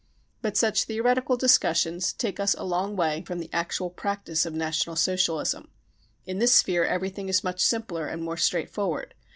[0.41, 5.69] But such theoreticaPdiscussions take us a long way from the actual practice of National Socialism.
[6.25, 9.13] In this sphere everything is much simpler and more straightforward.